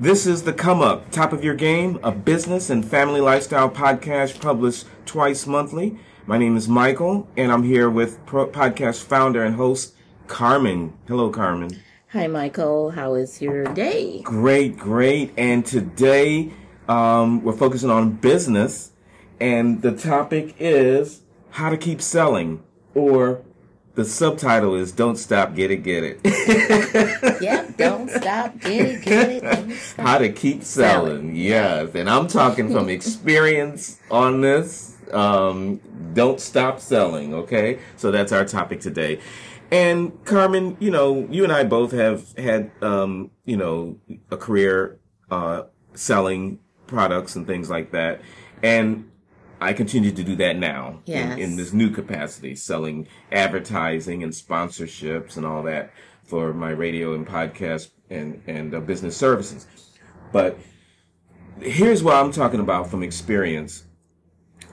[0.00, 4.40] This is the Come Up, Top of Your Game, a business and family lifestyle podcast
[4.40, 5.98] published twice monthly.
[6.24, 9.96] My name is Michael, and I'm here with pro- podcast founder and host
[10.28, 10.96] Carmen.
[11.08, 11.82] Hello, Carmen.
[12.12, 12.90] Hi, Michael.
[12.90, 14.22] How is your day?
[14.22, 15.32] Great, great.
[15.36, 16.52] And today
[16.88, 18.92] um, we're focusing on business,
[19.40, 22.62] and the topic is how to keep selling,
[22.94, 23.42] or
[23.98, 26.20] the subtitle is "Don't Stop, Get It, Get It."
[27.42, 29.76] yep, don't stop, get it, get it.
[29.76, 30.06] Stop.
[30.06, 31.16] How to keep selling.
[31.16, 31.36] selling.
[31.36, 34.96] Yes, and I'm talking from experience on this.
[35.12, 35.80] Um,
[36.14, 37.34] don't stop selling.
[37.34, 39.18] Okay, so that's our topic today.
[39.72, 43.98] And Carmen, you know, you and I both have had, um, you know,
[44.30, 45.62] a career uh,
[45.94, 48.20] selling products and things like that,
[48.62, 49.10] and
[49.60, 51.34] I continue to do that now yes.
[51.34, 55.92] in, in this new capacity, selling advertising and sponsorships and all that
[56.24, 59.66] for my radio and podcast and and uh, business services.
[60.32, 60.58] But
[61.60, 63.84] here's what I'm talking about from experience.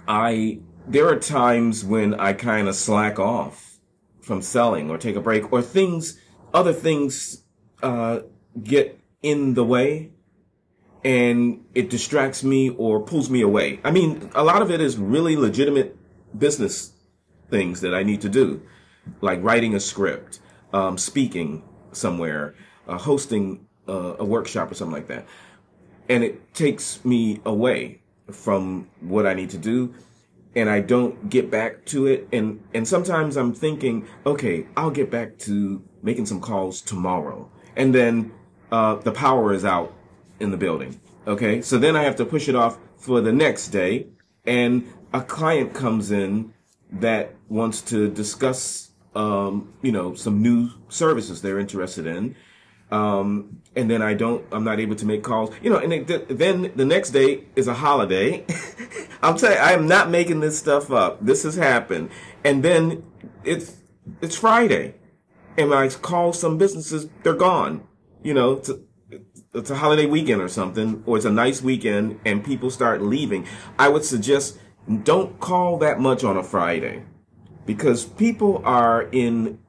[0.08, 3.80] I there are times when I kind of slack off
[4.22, 6.20] from selling or take a break or things
[6.54, 7.44] other things
[7.84, 8.22] uh,
[8.64, 10.12] get in the way
[11.06, 13.80] and it distracts me or pulls me away.
[13.84, 15.96] I mean, a lot of it is really legitimate
[16.38, 16.94] business
[17.52, 18.64] things that I need to do,
[19.22, 20.40] like writing a script,
[20.74, 22.56] um, speaking somewhere,
[22.88, 25.28] uh, hosting uh, a workshop or something like that.
[26.10, 29.94] And it takes me away from what I need to do
[30.56, 32.28] and I don't get back to it.
[32.34, 37.52] And, and sometimes I'm thinking, okay, I'll get back to making some calls tomorrow.
[37.76, 38.32] And then,
[38.72, 39.94] uh, the power is out
[40.40, 41.00] in the building.
[41.28, 41.62] Okay.
[41.62, 44.08] So then I have to push it off for the next day
[44.46, 46.54] and a client comes in
[46.92, 52.36] that wants to discuss, um, you know, some new services they're interested in.
[52.92, 56.38] Um, and then I don't, I'm not able to make calls, you know, and it,
[56.38, 58.46] then the next day is a holiday.
[59.24, 61.26] I'm telling you, I am not making this stuff up.
[61.26, 62.12] This has happened.
[62.44, 63.04] And then
[63.44, 63.78] it's,
[64.22, 64.96] it's Friday
[65.58, 67.88] and I call some businesses, they're gone,
[68.22, 68.86] you know, to,
[69.56, 73.48] it's a holiday weekend or something, or it's a nice weekend and people start leaving,
[73.80, 74.60] I would suggest
[75.04, 77.04] don't call that much on a Friday.
[77.66, 79.60] Because people are in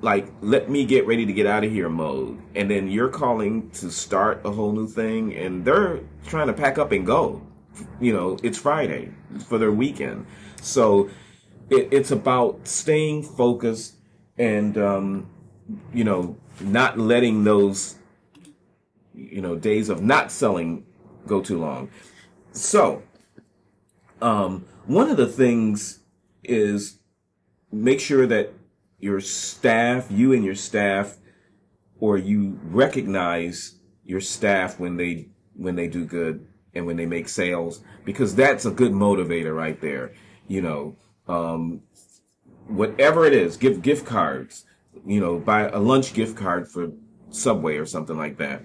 [0.00, 2.40] like let me get ready to get out of here mode.
[2.54, 6.78] And then you're calling to start a whole new thing and they're trying to pack
[6.78, 7.42] up and go.
[8.00, 9.12] You know it's friday
[9.46, 10.26] for their weekend.
[10.62, 11.10] So
[11.68, 13.96] it, it's about staying focused
[14.38, 15.30] and um,
[15.92, 17.96] you know not letting those
[19.30, 20.84] you know, days of not selling
[21.26, 21.90] go too long.
[22.52, 23.02] So,
[24.22, 26.00] um, one of the things
[26.42, 26.98] is
[27.70, 28.52] make sure that
[28.98, 31.18] your staff, you and your staff,
[32.00, 37.28] or you recognize your staff when they when they do good and when they make
[37.28, 40.12] sales, because that's a good motivator right there.
[40.48, 40.96] You know,
[41.28, 41.82] um,
[42.66, 44.64] whatever it is, give gift cards.
[45.06, 46.90] You know, buy a lunch gift card for
[47.30, 48.64] Subway or something like that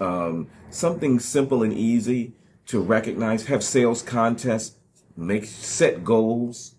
[0.00, 2.32] um, something simple and easy
[2.66, 4.76] to recognize, have sales contests,
[5.16, 6.74] make set goals,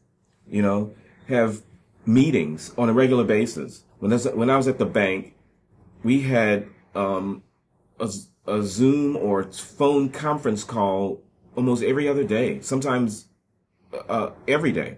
[0.47, 0.93] you know,
[1.27, 1.61] have
[2.05, 3.83] meetings on a regular basis.
[3.99, 5.35] When I was, when I was at the bank,
[6.03, 7.43] we had um,
[7.99, 8.09] a,
[8.47, 11.21] a Zoom or phone conference call
[11.55, 13.27] almost every other day, sometimes
[14.09, 14.97] uh, every day.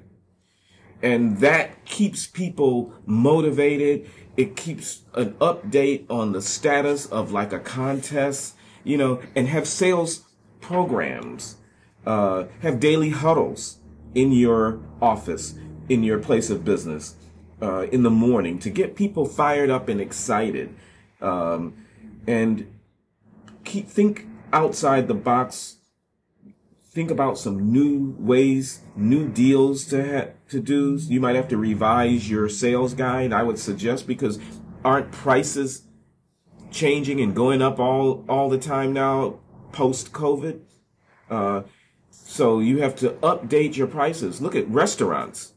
[1.01, 7.59] And that keeps people motivated it keeps an update on the status of like a
[7.59, 10.23] contest, you know, and have sales
[10.61, 11.57] programs,
[12.05, 13.79] uh, have daily huddles
[14.15, 15.55] in your office,
[15.89, 17.15] in your place of business,
[17.61, 20.73] uh, in the morning to get people fired up and excited.
[21.21, 21.75] Um,
[22.27, 22.67] and
[23.63, 25.77] keep, think outside the box
[26.93, 30.97] think about some new ways, new deals to ha- to do.
[31.01, 33.33] You might have to revise your sales guide.
[33.33, 34.39] I would suggest because
[34.83, 35.87] aren't prices
[36.71, 39.39] changing and going up all all the time now
[39.71, 40.61] post COVID?
[41.29, 41.63] Uh,
[42.09, 44.41] so you have to update your prices.
[44.41, 45.53] Look at restaurants;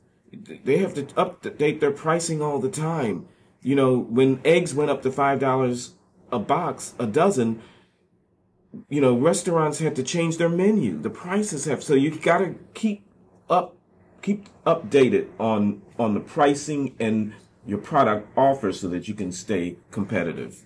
[0.65, 3.29] they have to update their pricing all the time.
[3.63, 5.95] You know, when eggs went up to five dollars
[6.33, 7.63] a box, a dozen
[8.89, 11.01] you know, restaurants have to change their menu.
[11.01, 13.07] The prices have, so you got to keep
[13.49, 13.77] up,
[14.23, 17.35] keep updated on, on the pricing and
[17.67, 20.63] your product offer so that you can stay competitive.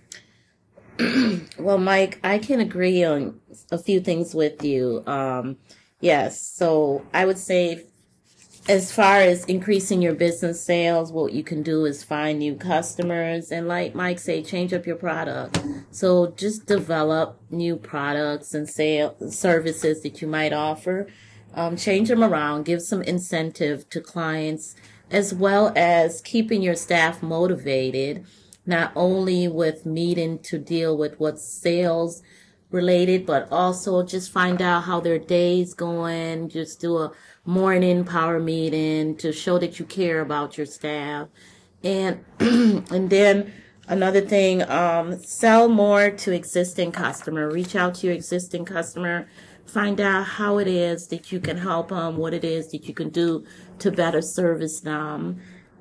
[1.59, 5.03] well, Mike, I can agree on a few things with you.
[5.07, 5.57] Um,
[6.01, 6.41] yes.
[6.41, 7.87] So I would say
[8.69, 13.51] as far as increasing your business sales, what you can do is find new customers
[13.51, 15.59] and like Mike say, change up your product.
[15.91, 21.09] So just develop new products and sale services that you might offer.
[21.55, 24.77] Um, change them around, give some incentive to clients
[25.11, 28.25] as well as keeping your staff motivated,
[28.65, 32.23] not only with meeting to deal with what's sales
[32.71, 37.13] related, but also just find out how their day's going, just do a
[37.45, 41.29] morning power meeting to show that you care about your staff.
[41.83, 43.53] And, and then
[43.89, 49.27] another thing, um, sell more to existing customer, reach out to your existing customer,
[49.71, 52.95] find out how it is that you can help them, what it is that you
[52.95, 53.45] can do
[53.79, 55.41] to better service them.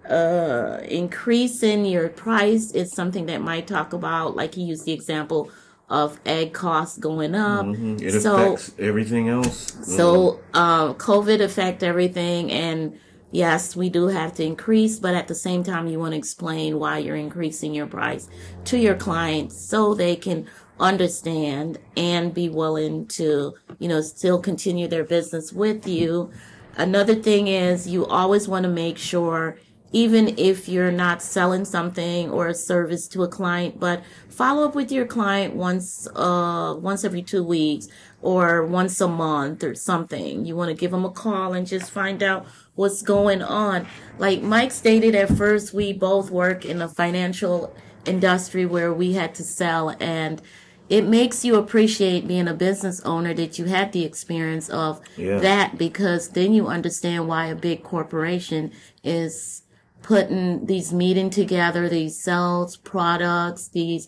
[0.10, 5.52] Uh, increasing your price is something that might talk about, like he used the example
[5.90, 7.66] of egg costs going up.
[7.66, 7.98] Mm-hmm.
[8.02, 9.76] It so, affects everything else.
[9.84, 13.00] So, uh, COVID affect everything, and
[13.32, 16.80] yes, we do have to increase, but at the same time, you want to explain
[16.80, 18.30] why you're increasing your price
[18.66, 20.48] to your clients so they can
[20.80, 26.32] understand and be willing to, you know, still continue their business with you.
[26.78, 29.58] Another thing is you always want to make sure
[29.92, 34.76] even if you're not selling something or a service to a client, but follow up
[34.76, 37.88] with your client once, uh, once every two weeks
[38.22, 40.46] or once a month or something.
[40.46, 43.88] You want to give them a call and just find out what's going on.
[44.20, 47.76] Like Mike stated at first, we both work in a financial
[48.06, 50.42] industry where we had to sell and
[50.90, 55.38] it makes you appreciate being a business owner that you had the experience of yeah.
[55.38, 58.72] that because then you understand why a big corporation
[59.04, 59.62] is
[60.02, 64.08] putting these meeting together, these sales products, these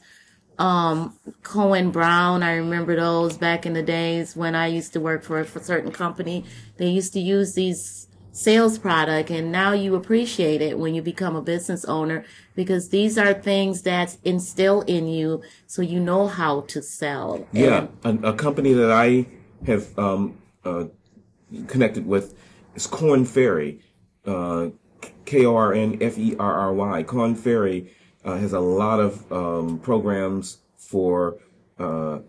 [0.57, 2.41] um, Cohen Brown.
[2.41, 5.59] I remember those back in the days when I used to work for a, for
[5.59, 6.45] a certain company.
[6.77, 11.35] They used to use these sales product and now you appreciate it when you become
[11.35, 12.23] a business owner
[12.55, 17.45] because these are things that instill in you so you know how to sell.
[17.51, 19.27] Yeah, and, a, a, company that I
[19.65, 20.85] have um, uh,
[21.67, 22.35] connected with
[22.75, 23.81] is Korn Ferry.
[24.25, 24.69] Uh,
[25.25, 27.03] K O R N F E R R Y.
[27.03, 27.91] Korn Ferry
[28.23, 31.37] uh, has a lot of um, programs for
[31.79, 32.19] uh,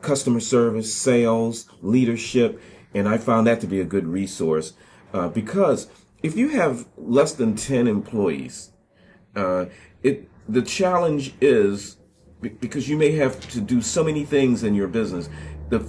[0.00, 2.60] customer service, sales, leadership,
[2.94, 4.72] and I found that to be a good resource
[5.12, 5.88] uh, because
[6.22, 8.72] if you have less than ten employees,
[9.36, 9.66] uh,
[10.02, 11.96] it the challenge is
[12.60, 15.28] because you may have to do so many things in your business,
[15.68, 15.88] the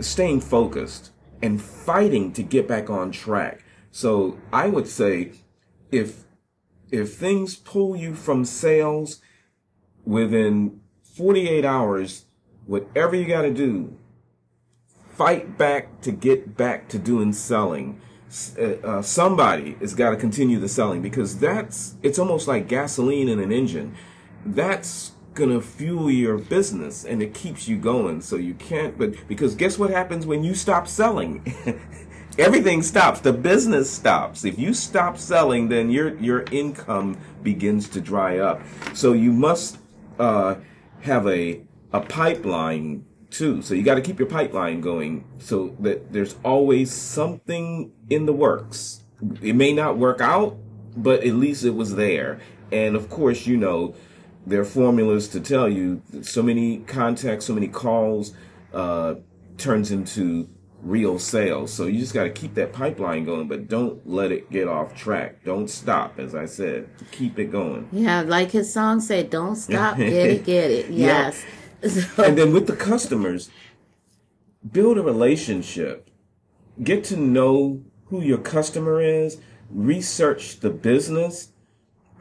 [0.00, 1.10] staying focused
[1.42, 3.64] and fighting to get back on track.
[3.90, 5.32] So I would say
[5.90, 6.24] if
[6.90, 9.20] if things pull you from sales
[10.04, 12.26] within 48 hours,
[12.66, 13.96] whatever you got to do,
[15.10, 18.00] fight back to get back to doing selling.
[18.58, 23.28] Uh, uh, somebody has got to continue the selling because that's it's almost like gasoline
[23.28, 23.94] in an engine.
[24.44, 28.20] That's gonna fuel your business and it keeps you going.
[28.20, 28.96] So you can't.
[28.98, 31.44] But because guess what happens when you stop selling?
[32.38, 33.20] everything stops.
[33.20, 34.44] The business stops.
[34.44, 38.60] If you stop selling, then your your income begins to dry up.
[38.94, 39.78] So you must
[40.18, 40.56] uh,
[41.00, 41.62] have a
[41.92, 43.04] a pipeline
[43.34, 43.62] too.
[43.62, 48.32] So you got to keep your pipeline going so that there's always something in the
[48.32, 49.02] works.
[49.42, 50.56] It may not work out,
[50.96, 52.40] but at least it was there.
[52.70, 53.94] And of course, you know,
[54.46, 58.34] there are formulas to tell you so many contacts, so many calls
[58.72, 59.14] uh,
[59.56, 60.48] turns into
[60.82, 61.72] real sales.
[61.72, 64.94] So you just got to keep that pipeline going, but don't let it get off
[64.94, 65.42] track.
[65.44, 66.88] Don't stop, as I said.
[67.10, 67.88] Keep it going.
[67.90, 70.90] Yeah, like his song said, don't stop, get it, get it.
[70.90, 71.42] Yes.
[71.88, 72.24] So.
[72.24, 73.50] And then with the customers,
[74.72, 76.08] build a relationship.
[76.82, 79.38] Get to know who your customer is.
[79.70, 81.52] Research the business.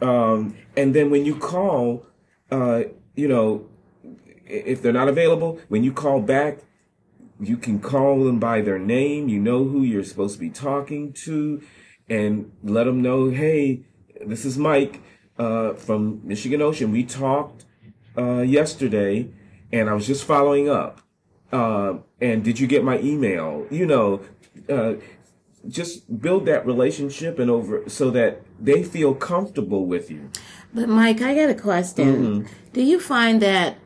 [0.02, 2.06] Um, and then when you call,
[2.52, 2.84] uh,
[3.16, 3.68] you know,
[4.46, 6.60] if they're not available, when you call back,
[7.40, 9.30] you can call them by their name.
[9.30, 11.62] You know who you're supposed to be talking to
[12.10, 13.86] and let them know, hey,
[14.26, 15.02] this is Mike
[15.38, 16.92] uh, from Michigan Ocean.
[16.92, 17.66] We talked
[18.18, 19.30] uh, yesterday
[19.74, 21.02] and I was just following up.
[21.52, 23.68] Uh, and did you get my email?
[23.70, 24.22] You know,
[24.70, 24.94] uh,
[25.68, 30.30] just build that relationship and over so that they feel comfortable with you.
[30.74, 32.08] But Mike, I got a question.
[32.08, 32.54] Mm-hmm.
[32.72, 33.78] Do you find that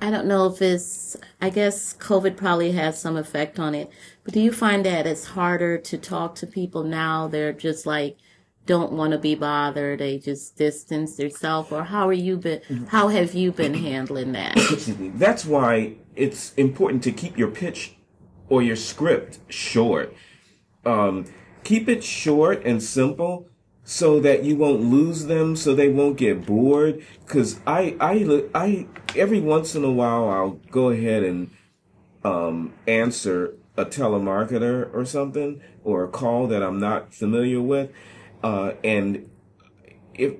[0.00, 3.90] I don't know if it's, I guess COVID probably has some effect on it,
[4.24, 7.28] but do you find that it's harder to talk to people now?
[7.28, 8.18] They're just like,
[8.66, 10.00] don't want to be bothered.
[10.00, 14.56] They just distance themselves or how are you been, how have you been handling that?
[15.14, 17.96] That's why it's important to keep your pitch
[18.48, 20.14] or your script short.
[20.84, 21.26] Um,
[21.64, 23.48] keep it short and simple
[23.84, 27.04] so that you won't lose them, so they won't get bored.
[27.26, 31.50] Cause I, I, I, every once in a while, I'll go ahead and,
[32.24, 37.90] um, answer a telemarketer or something or a call that I'm not familiar with.
[38.46, 39.28] Uh, and
[40.14, 40.34] if,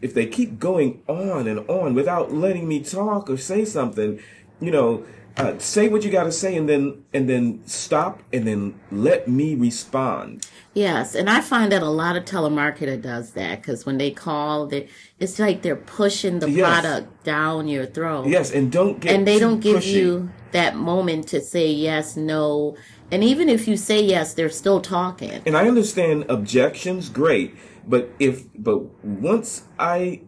[0.00, 4.18] if they keep going on and on without letting me talk or say something,
[4.62, 5.04] you know,
[5.36, 9.28] uh, say what you got to say and then and then stop and then let
[9.28, 10.44] me respond
[10.74, 14.66] yes and i find that a lot of telemarketer does that because when they call
[14.66, 14.88] they
[15.20, 16.66] it's like they're pushing the yes.
[16.66, 19.92] product down your throat yes and don't get and they don't give pushy.
[19.92, 22.76] you that moment to say yes no
[23.10, 27.54] and even if you say yes they're still talking and i understand objections great
[27.86, 30.20] but if but once i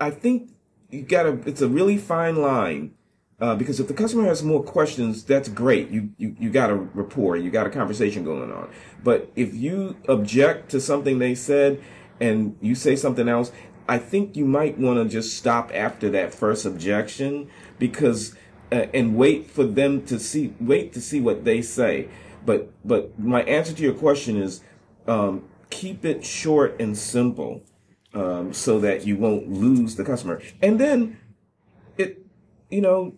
[0.00, 0.50] i think
[0.90, 2.92] you gotta it's a really fine line
[3.40, 5.90] uh, because if the customer has more questions, that's great.
[5.90, 8.68] You, you, you got a rapport, you got a conversation going on.
[9.04, 11.80] But if you object to something they said
[12.20, 13.52] and you say something else,
[13.88, 18.34] I think you might want to just stop after that first objection because,
[18.72, 22.08] uh, and wait for them to see, wait to see what they say.
[22.44, 24.62] But, but my answer to your question is,
[25.06, 27.62] um, keep it short and simple,
[28.14, 30.40] um, so that you won't lose the customer.
[30.62, 31.18] And then
[31.96, 32.24] it,
[32.70, 33.14] you know,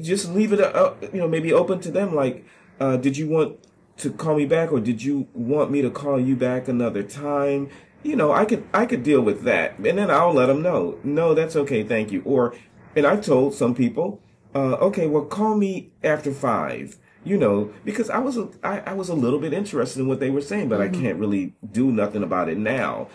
[0.00, 2.14] just leave it, uh, you know, maybe open to them.
[2.14, 2.44] Like,
[2.78, 3.58] uh, did you want
[3.98, 7.68] to call me back, or did you want me to call you back another time?
[8.04, 10.98] You know, I could I could deal with that, and then I'll let them know.
[11.02, 12.22] No, that's okay, thank you.
[12.24, 12.54] Or,
[12.94, 14.22] and i've told some people,
[14.54, 16.96] uh, okay, well, call me after five.
[17.24, 20.20] You know, because I was a, I, I was a little bit interested in what
[20.20, 20.96] they were saying, but mm-hmm.
[20.96, 23.08] I can't really do nothing about it now.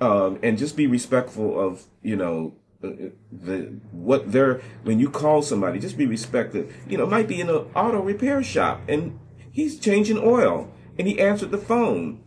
[0.00, 5.78] Um, and just be respectful of you know the what they're when you call somebody,
[5.78, 6.66] just be respectful.
[6.88, 9.18] You know, might be in an auto repair shop and
[9.50, 12.22] he's changing oil and he answered the phone.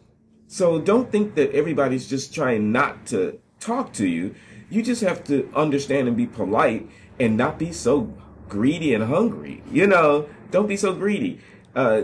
[0.48, 4.34] So don't think that everybody's just trying not to talk to you.
[4.70, 8.14] You just have to understand and be polite and not be so
[8.50, 9.64] greedy and hungry.
[9.72, 11.40] You know, don't be so greedy.
[11.76, 12.02] Uh,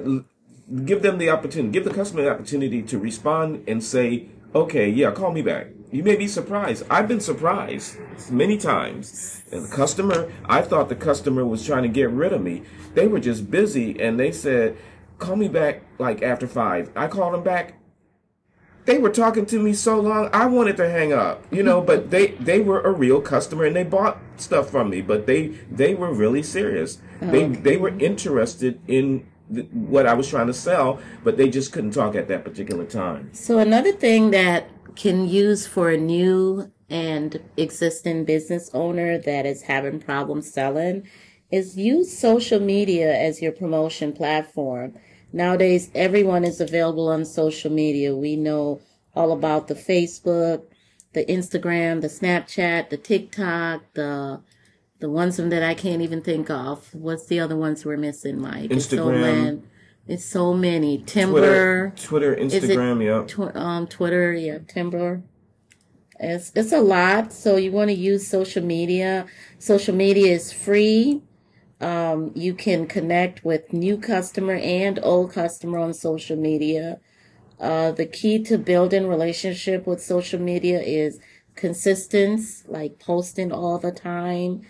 [0.85, 5.12] give them the opportunity, give the customer the opportunity to respond and say, okay, yeah,
[5.12, 5.67] call me back.
[5.91, 6.85] You may be surprised.
[6.89, 7.97] I've been surprised
[8.31, 9.43] many times.
[9.51, 12.63] And the customer, I thought the customer was trying to get rid of me.
[12.95, 14.77] They were just busy and they said,
[15.19, 16.91] call me back like after five.
[16.95, 17.75] I called them back.
[18.86, 22.10] They were talking to me so long, I wanted to hang up, you know, but
[22.12, 25.96] they, they were a real customer and they bought stuff from me, but they, they
[25.96, 27.00] were really serious.
[27.22, 29.25] They, they were interested in
[29.72, 33.30] what I was trying to sell, but they just couldn't talk at that particular time.
[33.34, 39.63] So another thing that can use for a new and existing business owner that is
[39.63, 41.08] having problems selling
[41.52, 44.94] is use social media as your promotion platform.
[45.34, 48.16] Nowadays, everyone is available on social media.
[48.16, 48.82] We know
[49.16, 50.63] all about the Facebook,
[51.13, 54.42] the Instagram, the Snapchat, the TikTok, the
[55.00, 56.94] the ones that I can't even think of.
[56.94, 58.70] What's the other ones we're missing, Mike?
[58.70, 59.63] Instagram.
[60.08, 61.00] It's so many.
[61.00, 61.92] Timber.
[61.92, 63.25] Twitter, Twitter Instagram, yeah.
[63.25, 65.24] Tw- um, Twitter, yeah, Timber.
[66.20, 67.34] It's, it's a lot.
[67.34, 69.25] So you want to use social media.
[69.60, 71.22] Social media is free.
[71.84, 77.00] Um, you can connect with new customer and old customer on social media.
[77.60, 81.20] Uh, the key to building relationship with social media is
[81.56, 84.62] consistency, like posting all the time.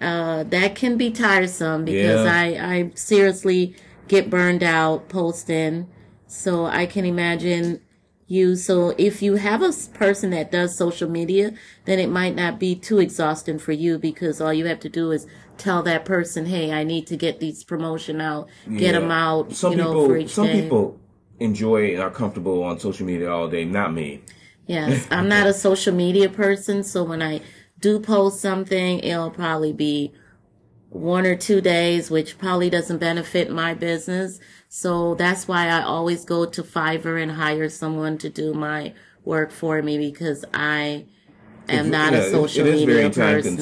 [0.00, 2.34] Uh, that can be tiresome because yeah.
[2.34, 3.76] I, I seriously
[4.08, 5.86] get burned out posting.
[6.26, 7.82] So I can imagine
[8.26, 8.56] you.
[8.56, 11.52] So if you have a person that does social media,
[11.84, 15.10] then it might not be too exhausting for you because all you have to do
[15.10, 15.26] is
[15.58, 18.92] tell that person, "Hey, I need to get these promotion out, get yeah.
[18.92, 20.62] them out." Some you know, people, for each some day.
[20.62, 20.98] people
[21.40, 23.64] enjoy and are comfortable on social media all day.
[23.64, 24.22] Not me.
[24.66, 27.42] Yes, I'm not a social media person, so when I
[27.80, 30.12] do post something, it'll probably be
[30.94, 34.38] one or two days, which probably doesn't benefit my business.
[34.68, 39.50] So that's why I always go to Fiverr and hire someone to do my work
[39.50, 41.06] for me because I
[41.68, 43.58] am not yeah, a social it, it media person.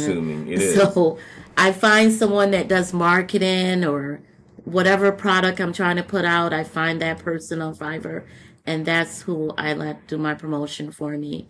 [0.76, 1.18] so
[1.56, 4.20] I find someone that does marketing or
[4.64, 6.52] whatever product I'm trying to put out.
[6.52, 8.24] I find that person on Fiverr
[8.66, 11.48] and that's who I let do my promotion for me.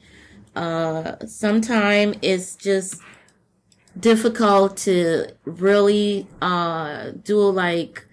[0.55, 3.01] Uh, sometimes it's just
[3.99, 8.07] difficult to really uh, do like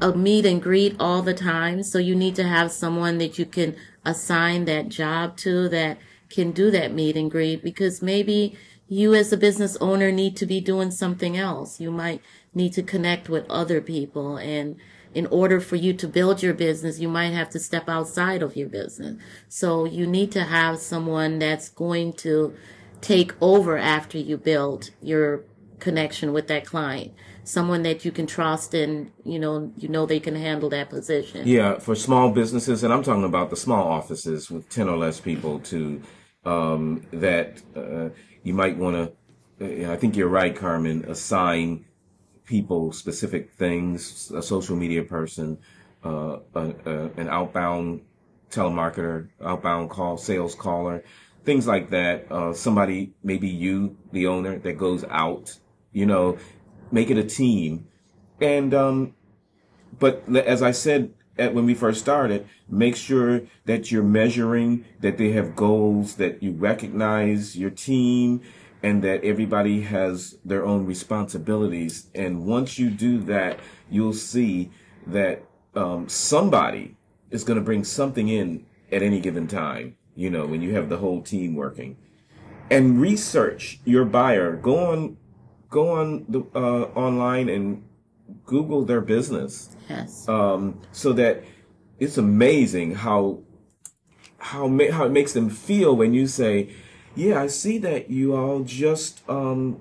[0.00, 1.82] a meet and greet all the time.
[1.82, 5.98] So you need to have someone that you can assign that job to that
[6.28, 8.56] can do that meet and greet because maybe
[8.88, 11.80] you as a business owner need to be doing something else.
[11.80, 12.20] You might
[12.54, 14.76] need to connect with other people and
[15.14, 18.56] in order for you to build your business, you might have to step outside of
[18.56, 19.20] your business.
[19.48, 22.54] So you need to have someone that's going to
[23.02, 25.44] take over after you build your
[25.80, 27.12] connection with that client.
[27.44, 31.46] Someone that you can trust and, you know, you know they can handle that position.
[31.46, 35.20] Yeah, for small businesses, and I'm talking about the small offices with 10 or less
[35.20, 36.00] people to,
[36.44, 38.10] um, that, uh,
[38.44, 39.12] you might want
[39.60, 41.84] to, uh, I think you're right, Carmen, assign
[42.44, 45.58] people specific things, a social media person,
[46.04, 48.02] uh, a, a, an outbound
[48.50, 51.02] telemarketer, outbound call, sales caller,
[51.44, 52.30] things like that.
[52.30, 55.58] Uh, somebody, maybe you, the owner, that goes out,
[55.92, 56.38] you know,
[56.90, 57.86] make it a team.
[58.40, 59.14] And, um,
[59.98, 65.18] but as I said at, when we first started, make sure that you're measuring, that
[65.18, 68.42] they have goals, that you recognize your team,
[68.82, 72.10] and that everybody has their own responsibilities.
[72.14, 74.70] And once you do that, you'll see
[75.06, 75.44] that
[75.74, 76.96] um, somebody
[77.30, 79.96] is going to bring something in at any given time.
[80.14, 81.96] You know, when you have the whole team working,
[82.70, 84.56] and research your buyer.
[84.56, 85.16] Go on,
[85.70, 87.84] go on the uh, online and
[88.44, 89.76] Google their business.
[89.88, 90.28] Yes.
[90.28, 91.44] Um, so that
[91.98, 93.40] it's amazing how
[94.38, 96.74] how how it makes them feel when you say,
[97.14, 99.80] "Yeah, I see that you all just um,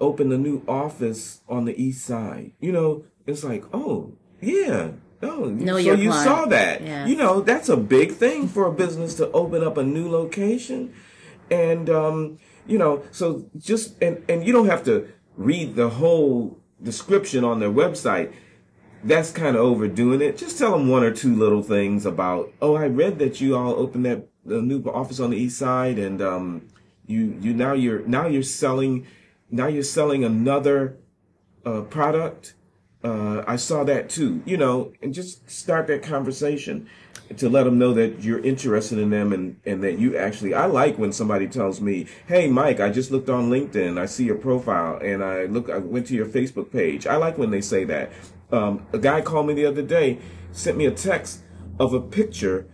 [0.00, 4.90] opened a new office on the east side." You know, it's like, "Oh, yeah."
[5.22, 6.24] Oh, Know so you client.
[6.24, 6.82] saw that.
[6.82, 7.08] Yes.
[7.08, 10.94] You know, that's a big thing for a business to open up a new location.
[11.50, 16.58] And um, you know, so just and and you don't have to read the whole
[16.82, 18.32] description on their website
[19.04, 20.36] that's kind of overdoing it.
[20.36, 23.72] Just tell them one or two little things about, oh, I read that you all
[23.74, 26.68] opened that the new office on the east side, and um,
[27.06, 29.06] you you now you're now you're selling
[29.50, 30.96] now you're selling another
[31.64, 32.54] uh, product.
[33.06, 36.88] Uh, I saw that too, you know, and just start that conversation
[37.36, 40.66] to let them know that you're interested in them and, and that you actually, I
[40.66, 43.96] like when somebody tells me, Hey, Mike, I just looked on LinkedIn.
[43.96, 47.06] I see your profile and I look, I went to your Facebook page.
[47.06, 48.10] I like when they say that.
[48.50, 50.18] Um, a guy called me the other day,
[50.50, 51.42] sent me a text
[51.78, 52.66] of a picture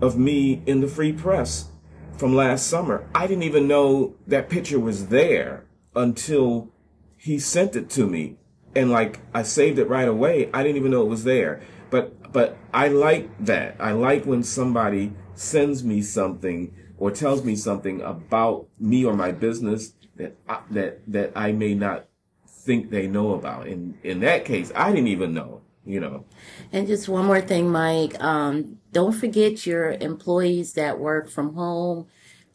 [0.00, 1.68] of me in the free press
[2.16, 3.08] from last summer.
[3.12, 6.68] I didn't even know that picture was there until
[7.16, 8.36] he sent it to me
[8.74, 10.50] and like I saved it right away.
[10.52, 11.60] I didn't even know it was there.
[11.90, 13.76] But but I like that.
[13.78, 19.32] I like when somebody sends me something or tells me something about me or my
[19.32, 22.06] business that I, that that I may not
[22.46, 23.66] think they know about.
[23.66, 25.62] In in that case, I didn't even know.
[25.84, 26.24] You know.
[26.72, 28.22] And just one more thing, Mike.
[28.22, 32.06] Um, don't forget your employees that work from home.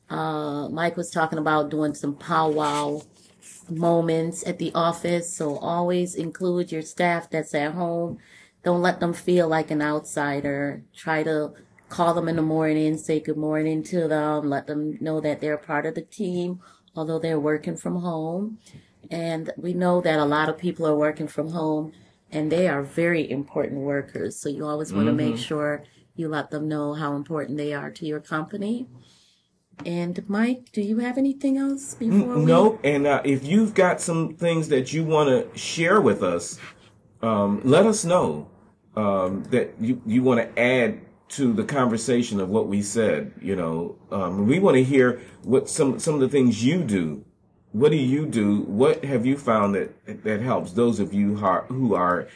[0.10, 3.02] Uh, Mike was talking about doing some powwow
[3.70, 5.34] moments at the office.
[5.34, 8.18] So always include your staff that's at home.
[8.64, 10.84] Don't let them feel like an outsider.
[10.96, 11.54] Try to
[11.90, 15.58] call them in the morning, say good morning to them, let them know that they're
[15.58, 16.60] part of the team,
[16.96, 18.58] although they're working from home.
[19.12, 21.94] And we know that a lot of people are working from home
[22.32, 24.36] and they are very important workers.
[24.36, 25.44] So you always want to make mm-hmm.
[25.44, 25.84] sure
[26.16, 28.88] you let them know how important they are to your company.
[29.86, 32.46] And Mike, do you have anything else before we?
[32.46, 32.80] Nope.
[32.84, 36.60] And uh, if you've got some things that you want to share with us,
[37.22, 38.48] um, let us know
[38.96, 43.34] um, that you, you want to add to the conversation of what we said.
[43.42, 47.26] You know, um, we want to hear what some some of the things you do.
[47.72, 48.62] What do you do?
[48.62, 52.28] What have you found that that helps those of you who are, who are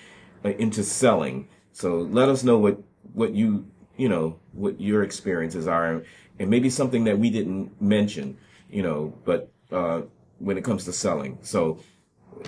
[0.43, 1.47] uh, into selling?
[1.71, 2.81] So let us know what
[3.13, 6.03] what you you know what your experiences are,
[6.39, 8.37] and maybe something that we didn't mention.
[8.71, 10.01] You know, but uh,
[10.39, 11.79] when it comes to selling, so.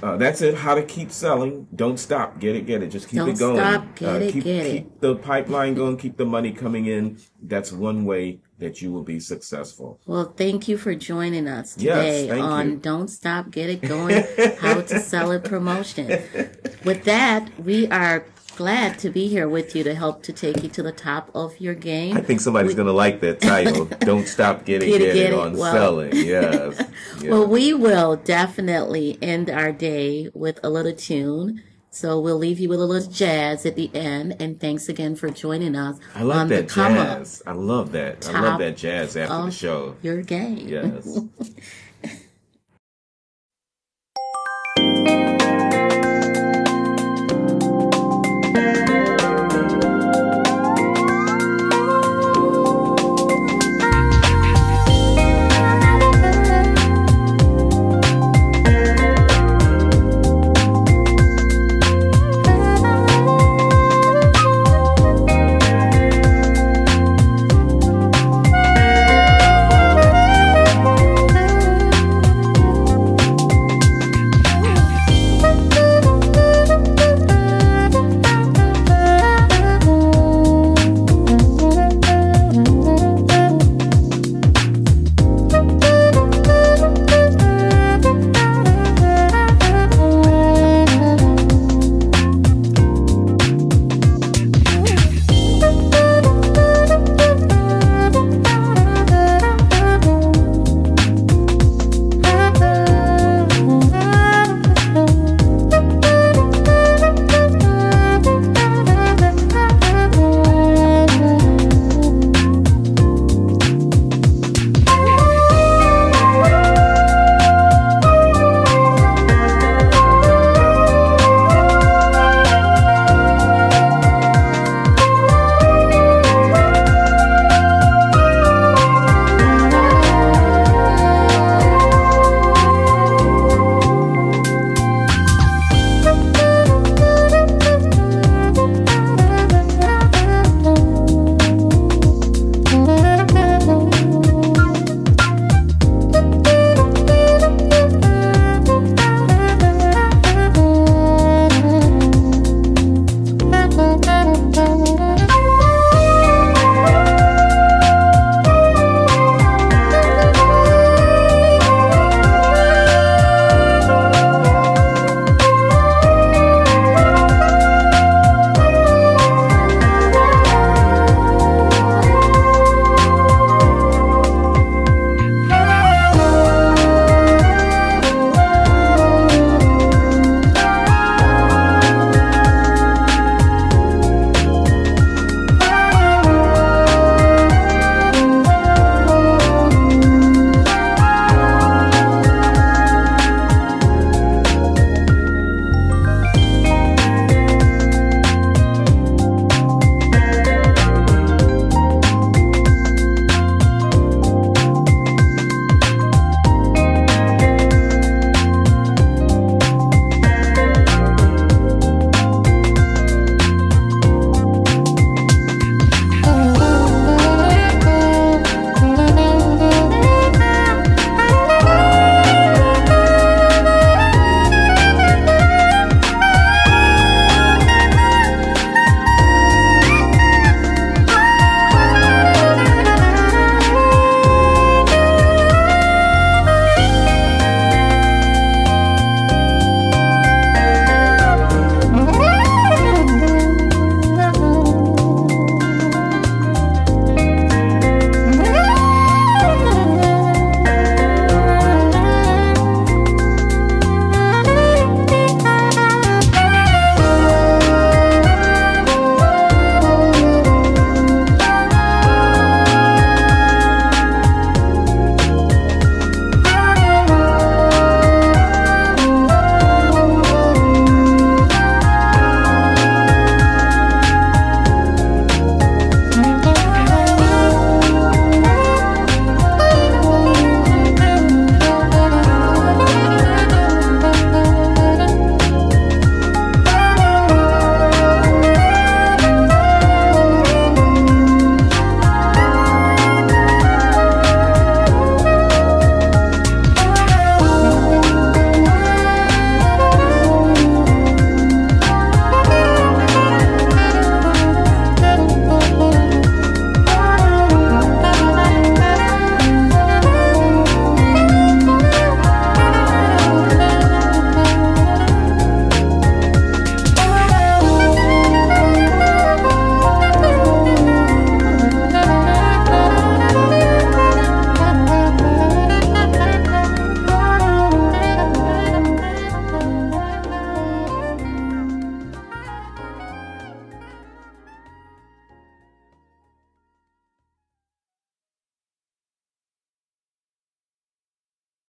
[0.01, 0.56] Uh, that's it.
[0.56, 1.67] How to keep selling.
[1.75, 2.39] Don't stop.
[2.39, 2.88] Get it, get it.
[2.88, 3.58] Just keep Don't it going.
[3.58, 3.93] stop.
[3.97, 4.71] Get Uh, it, keep, get it.
[4.71, 5.97] keep the pipeline going.
[5.97, 7.17] Keep the money coming in.
[7.41, 9.99] That's one way that you will be successful.
[10.06, 12.75] Well, thank you for joining us today thank on you.
[12.77, 14.23] Don't Stop, Get It Going,
[14.60, 16.08] How to Sell It Promotion.
[16.86, 18.23] With that, we are
[18.56, 21.60] glad to be here with you to help to take you to the top of
[21.60, 22.16] your game.
[22.18, 23.86] I think somebody's going to like that title.
[24.02, 24.66] Don't stop.
[24.66, 25.40] getting Get get, it, get it it.
[25.40, 26.12] on Well- selling.
[26.32, 26.82] Yes.
[27.22, 27.32] Yeah.
[27.32, 31.64] Well, we will definitely end our day with a little tune.
[31.94, 34.38] So we'll leave you with a little jazz at the end.
[34.40, 37.44] And thanks again for joining us I on that up jazz.
[37.46, 38.30] I love that.
[38.30, 39.96] I love that jazz after the show.
[40.02, 40.68] your game.
[40.70, 41.20] Yes.